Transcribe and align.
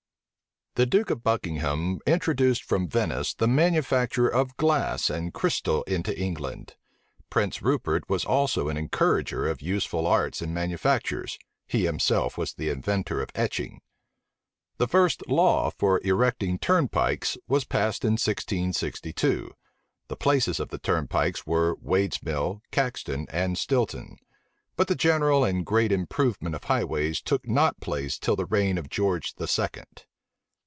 The 0.75 0.85
duke 0.85 1.09
of 1.09 1.21
Buckingham 1.21 1.99
introduced 2.07 2.63
from 2.63 2.87
Venice 2.87 3.33
the 3.33 3.45
manufacture 3.45 4.29
of 4.29 4.55
glass 4.55 5.09
and 5.09 5.33
crystal 5.33 5.83
into 5.83 6.17
England. 6.17 6.77
Prince 7.29 7.61
Rupert 7.61 8.09
was 8.09 8.23
also 8.23 8.69
an 8.69 8.77
encourager 8.77 9.49
of 9.49 9.61
useful 9.61 10.07
arts 10.07 10.41
and 10.41 10.53
manufactures: 10.53 11.37
he 11.67 11.83
himself 11.83 12.37
was 12.37 12.53
the 12.53 12.69
inventor 12.69 13.21
of 13.21 13.31
etching. 13.35 13.81
The 14.77 14.87
first 14.87 15.27
law 15.27 15.71
for 15.71 15.99
erecting 16.05 16.57
turnpikes 16.57 17.37
was 17.49 17.65
passed 17.65 18.05
in 18.05 18.13
1662: 18.13 19.51
the 20.07 20.15
places 20.15 20.61
of 20.61 20.69
the 20.69 20.79
turnpikes 20.79 21.45
were 21.45 21.75
Wadesmill, 21.83 22.61
Caxton, 22.71 23.27
and 23.29 23.57
Stilton: 23.57 24.15
but 24.77 24.87
the 24.87 24.95
general 24.95 25.43
and 25.43 25.65
great 25.65 25.91
improvement 25.91 26.55
of 26.55 26.63
highways 26.63 27.19
took 27.19 27.45
not 27.45 27.81
place 27.81 28.17
till 28.17 28.37
the 28.37 28.45
reign 28.45 28.77
of 28.77 28.89
George 28.89 29.33
II. 29.37 29.47